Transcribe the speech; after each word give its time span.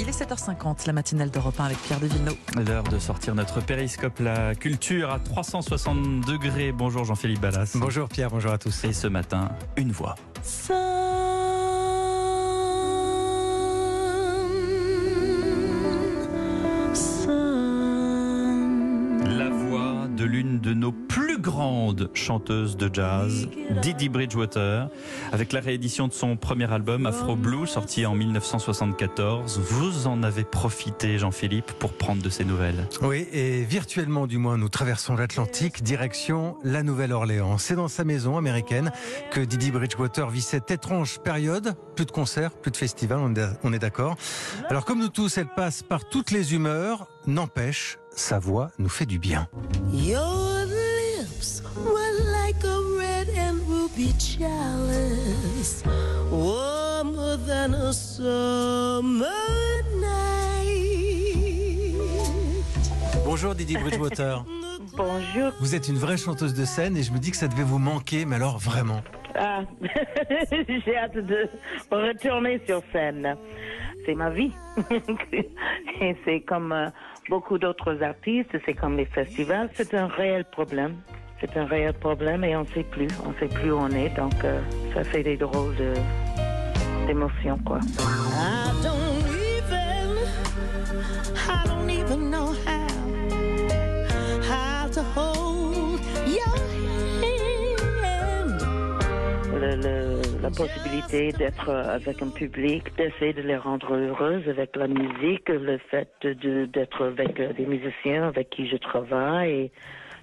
Il 0.00 0.08
est 0.08 0.12
7h50, 0.12 0.86
la 0.86 0.92
matinale 0.92 1.28
d'Europe 1.28 1.58
1 1.58 1.64
avec 1.64 1.78
Pierre 1.78 1.98
Devilleneux. 1.98 2.36
L'heure 2.64 2.84
de 2.84 3.00
sortir 3.00 3.34
notre 3.34 3.60
périscope, 3.60 4.20
la 4.20 4.54
culture 4.54 5.10
à 5.10 5.18
360 5.18 6.20
degrés. 6.24 6.70
Bonjour 6.70 7.04
Jean-Philippe 7.04 7.40
Ballas. 7.40 7.72
Bonjour 7.74 8.08
Pierre, 8.08 8.30
bonjour 8.30 8.52
à 8.52 8.58
tous. 8.58 8.84
Et 8.84 8.92
ce 8.92 9.08
matin, 9.08 9.48
une 9.76 9.90
voix. 9.90 10.14
De 20.18 20.24
l'une 20.24 20.58
de 20.58 20.74
nos 20.74 20.90
plus 20.90 21.38
grandes 21.38 22.10
chanteuses 22.12 22.76
de 22.76 22.90
jazz, 22.92 23.48
Didi 23.82 24.08
Bridgewater, 24.08 24.88
avec 25.30 25.52
la 25.52 25.60
réédition 25.60 26.08
de 26.08 26.12
son 26.12 26.36
premier 26.36 26.70
album 26.72 27.06
Afro 27.06 27.36
Blue, 27.36 27.68
sorti 27.68 28.04
en 28.04 28.16
1974. 28.16 29.60
Vous 29.60 30.08
en 30.08 30.24
avez 30.24 30.42
profité, 30.42 31.18
Jean-Philippe, 31.18 31.70
pour 31.78 31.92
prendre 31.92 32.20
de 32.20 32.30
ses 32.30 32.44
nouvelles. 32.44 32.88
Oui, 33.00 33.28
et 33.32 33.62
virtuellement 33.62 34.26
du 34.26 34.38
moins, 34.38 34.58
nous 34.58 34.68
traversons 34.68 35.14
l'Atlantique, 35.14 35.84
direction 35.84 36.56
la 36.64 36.82
Nouvelle-Orléans. 36.82 37.56
C'est 37.56 37.76
dans 37.76 37.86
sa 37.86 38.02
maison 38.02 38.36
américaine 38.36 38.90
que 39.30 39.40
Didi 39.40 39.70
Bridgewater 39.70 40.30
vit 40.30 40.42
cette 40.42 40.72
étrange 40.72 41.20
période. 41.20 41.76
Plus 41.94 42.06
de 42.06 42.10
concerts, 42.10 42.50
plus 42.50 42.72
de 42.72 42.76
festivals, 42.76 43.20
on 43.62 43.72
est 43.72 43.78
d'accord. 43.78 44.16
Alors 44.68 44.84
comme 44.84 44.98
nous 44.98 45.10
tous, 45.10 45.38
elle 45.38 45.46
passe 45.46 45.84
par 45.84 46.08
toutes 46.08 46.32
les 46.32 46.54
humeurs, 46.54 47.06
n'empêche, 47.28 47.98
sa 48.10 48.38
voix 48.38 48.70
nous 48.78 48.88
fait 48.88 49.06
du 49.06 49.18
bien. 49.18 49.48
Your 49.92 50.64
lips 50.64 51.62
were 51.84 52.14
like 52.32 52.64
a 52.64 52.78
red 52.98 53.28
and 53.38 53.60
ruby 53.68 54.12
chalice, 54.18 55.84
warmer 56.32 57.36
than 57.46 57.74
a 57.74 57.92
summer 57.92 59.28
night. 60.00 60.38
Bonjour 63.24 63.54
Didi 63.54 63.76
Bridgewater. 63.76 64.44
Bonjour. 64.96 65.52
Vous 65.60 65.74
êtes 65.74 65.88
une 65.88 65.98
vraie 65.98 66.16
chanteuse 66.16 66.54
de 66.54 66.64
scène 66.64 66.96
et 66.96 67.02
je 67.02 67.12
me 67.12 67.18
dis 67.18 67.30
que 67.30 67.36
ça 67.36 67.46
devait 67.46 67.62
vous 67.62 67.78
manquer, 67.78 68.24
mais 68.24 68.36
alors 68.36 68.58
vraiment. 68.58 69.02
Ah, 69.34 69.60
j'ai 70.50 70.96
hâte 70.96 71.18
de 71.18 71.48
retourner 71.90 72.60
sur 72.66 72.82
scène. 72.90 73.36
C'est 74.04 74.14
ma 74.14 74.30
vie. 74.30 74.52
Et 76.00 76.16
c'est 76.24 76.40
comme 76.40 76.72
euh, 76.72 76.88
beaucoup 77.28 77.58
d'autres 77.58 78.02
artistes, 78.02 78.56
c'est 78.64 78.74
comme 78.74 78.96
les 78.96 79.06
festivals. 79.06 79.68
C'est 79.74 79.94
un 79.94 80.06
réel 80.06 80.44
problème. 80.44 80.96
C'est 81.40 81.56
un 81.56 81.66
réel 81.66 81.94
problème 81.94 82.44
et 82.44 82.56
on 82.56 82.62
ne 82.62 82.66
sait 82.66 82.82
plus. 82.82 83.08
On 83.24 83.30
ne 83.30 83.34
sait 83.34 83.54
plus 83.54 83.70
où 83.70 83.76
on 83.76 83.90
est. 83.90 84.14
Donc, 84.16 84.44
euh, 84.44 84.60
ça 84.94 85.04
fait 85.04 85.22
des 85.22 85.36
drôles 85.36 85.76
d'émotions, 87.06 87.58
quoi. 87.64 87.80
La 100.42 100.50
possibilité 100.50 101.32
d'être 101.32 101.68
avec 101.70 102.22
un 102.22 102.28
public, 102.28 102.84
d'essayer 102.96 103.32
de 103.32 103.42
les 103.42 103.56
rendre 103.56 103.94
heureuses 103.94 104.48
avec 104.48 104.74
la 104.76 104.88
musique, 104.88 105.48
le 105.48 105.78
fait 105.90 106.08
d'être 106.22 107.04
avec 107.04 107.38
euh, 107.38 107.52
des 107.52 107.66
musiciens 107.66 108.28
avec 108.28 108.50
qui 108.50 108.66
je 108.68 108.76
travaille 108.76 109.50
et 109.50 109.72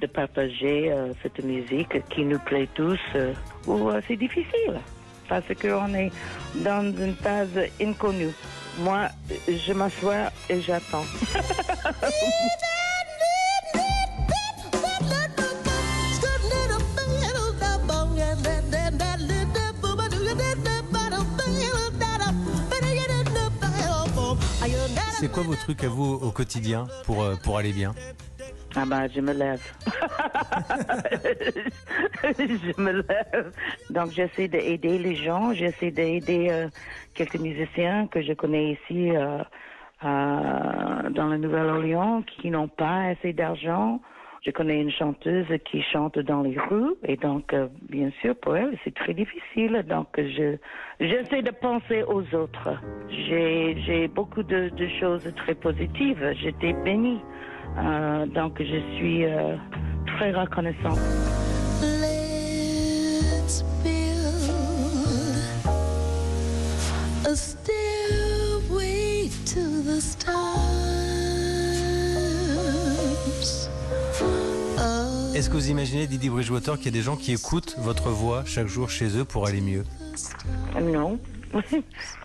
de 0.00 0.06
partager 0.06 0.90
euh, 0.92 1.12
cette 1.22 1.42
musique 1.44 2.06
qui 2.08 2.24
nous 2.24 2.38
plaît 2.38 2.68
tous. 2.74 2.98
euh, 3.14 3.32
euh, 3.68 4.00
c'est 4.08 4.16
difficile 4.16 4.80
parce 5.28 5.46
qu'on 5.60 5.94
est 5.94 6.10
dans 6.56 6.82
une 6.82 7.14
phase 7.14 7.58
inconnue. 7.80 8.34
Moi, 8.80 9.08
je 9.48 9.72
m'assois 9.72 10.30
et 10.48 10.60
j'attends. 10.60 11.04
C'est 25.20 25.30
quoi 25.30 25.42
vos 25.42 25.54
trucs 25.54 25.84
à 25.84 25.88
vous 25.88 26.14
au 26.14 26.30
quotidien 26.30 26.86
pour, 27.04 27.22
euh, 27.22 27.34
pour 27.44 27.58
aller 27.58 27.74
bien 27.74 27.92
Ah 28.74 28.86
bah, 28.86 29.06
je 29.06 29.20
me 29.20 29.34
lève. 29.34 29.60
je 32.24 32.80
me 32.80 33.04
lève. 33.06 33.52
Donc, 33.90 34.12
j'essaie 34.12 34.48
d'aider 34.48 34.98
les 34.98 35.16
gens. 35.16 35.52
J'essaie 35.52 35.90
d'aider 35.90 36.48
euh, 36.50 36.68
quelques 37.12 37.38
musiciens 37.38 38.06
que 38.06 38.22
je 38.22 38.32
connais 38.32 38.72
ici 38.72 39.14
euh, 39.14 39.42
dans 40.00 41.28
la 41.28 41.36
Nouvelle-Orléans 41.36 42.22
qui 42.22 42.48
n'ont 42.48 42.68
pas 42.68 43.10
assez 43.10 43.34
d'argent. 43.34 44.00
Je 44.42 44.50
connais 44.50 44.80
une 44.80 44.90
chanteuse 44.90 45.46
qui 45.66 45.82
chante 45.82 46.18
dans 46.18 46.40
les 46.40 46.58
rues 46.58 46.94
et 47.04 47.16
donc, 47.16 47.52
euh, 47.52 47.68
bien 47.90 48.10
sûr, 48.22 48.34
pour 48.36 48.56
elle, 48.56 48.74
c'est 48.84 48.94
très 48.94 49.12
difficile. 49.12 49.84
Donc, 49.86 50.08
je 50.16 50.56
j'essaie 50.98 51.42
de 51.42 51.50
penser 51.50 52.02
aux 52.04 52.24
autres. 52.34 52.70
J'ai 53.10 54.08
beaucoup 54.08 54.42
de, 54.42 54.70
de 54.70 54.88
choses 54.98 55.30
très 55.36 55.54
positives. 55.54 56.32
J'étais 56.40 56.72
bénie. 56.72 57.20
Euh, 57.78 58.24
donc, 58.26 58.62
je 58.62 58.96
suis 58.96 59.26
euh, 59.26 59.56
très 60.06 60.32
reconnaissante. 60.32 60.98
Let's 61.82 63.62
build 63.82 64.10
a 67.26 67.89
Est-ce 75.40 75.48
que 75.48 75.54
vous 75.54 75.70
imaginez, 75.70 76.06
Didi 76.06 76.28
Bridgewater, 76.28 76.76
qu'il 76.76 76.84
y 76.84 76.88
a 76.88 76.92
des 76.98 77.00
gens 77.00 77.16
qui 77.16 77.32
écoutent 77.32 77.74
votre 77.78 78.10
voix 78.10 78.42
chaque 78.44 78.66
jour 78.66 78.90
chez 78.90 79.16
eux 79.16 79.24
pour 79.24 79.46
aller 79.46 79.62
mieux? 79.62 79.84
Non, 80.82 81.18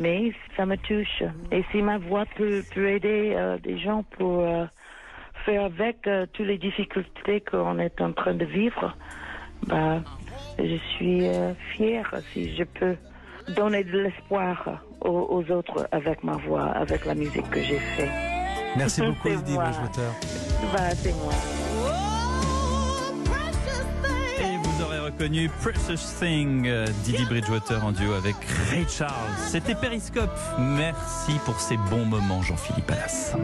mais 0.00 0.32
ça 0.56 0.66
me 0.66 0.76
touche. 0.76 1.22
Et 1.52 1.62
si 1.70 1.80
ma 1.80 1.98
voix 1.98 2.24
peut, 2.36 2.64
peut 2.74 2.88
aider 2.88 3.34
euh, 3.36 3.56
des 3.58 3.78
gens 3.78 4.02
pour 4.18 4.40
euh, 4.40 4.64
faire 5.44 5.66
avec 5.66 6.08
euh, 6.08 6.26
toutes 6.32 6.46
les 6.46 6.58
difficultés 6.58 7.40
qu'on 7.40 7.78
est 7.78 8.00
en 8.00 8.12
train 8.12 8.34
de 8.34 8.46
vivre, 8.46 8.96
bah, 9.68 10.00
je 10.58 10.76
suis 10.96 11.28
euh, 11.28 11.54
fière 11.76 12.12
si 12.32 12.56
je 12.56 12.64
peux 12.64 12.96
donner 13.54 13.84
de 13.84 13.96
l'espoir 13.96 14.82
aux, 15.00 15.28
aux 15.30 15.52
autres 15.52 15.88
avec 15.92 16.24
ma 16.24 16.36
voix, 16.38 16.64
avec 16.64 17.04
la 17.04 17.14
musique 17.14 17.48
que 17.48 17.62
j'ai 17.62 17.78
fait. 17.78 18.10
Merci 18.76 19.02
beaucoup, 19.02 19.28
Didi. 19.28 19.54
Bridgewater. 19.54 20.10
Bah, 20.72 20.90
c'est 20.96 21.12
moi. 21.12 21.63
Reconnu 25.14 25.48
Precious 25.62 26.18
Thing, 26.18 26.66
euh, 26.66 26.86
Didi 27.04 27.24
Bridgewater 27.26 27.84
en 27.84 27.92
duo 27.92 28.14
avec 28.14 28.34
Ray 28.70 28.86
Charles. 28.88 29.12
C'était 29.46 29.74
Periscope. 29.74 30.30
Merci 30.58 31.32
pour 31.44 31.60
ces 31.60 31.76
bons 31.90 32.04
moments, 32.04 32.42
Jean-Philippe 32.42 32.88
Ballas. 32.88 33.34